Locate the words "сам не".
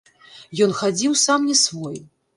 1.27-1.57